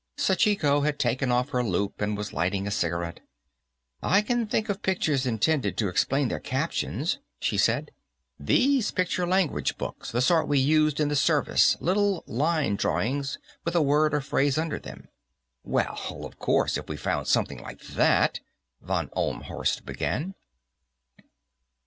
[0.17, 3.19] '"Sachiko had taken off her loup and was lighting a cigarette.
[4.01, 7.91] "I can think of pictures intended to explain their captions," she said.
[8.39, 13.75] "These picture language books, the sort we use in the Service little line drawings, with
[13.75, 15.07] a word or phrase under them."
[15.63, 18.39] "Well, of course, if we found something like that,"
[18.81, 20.33] von Ohlmhorst began.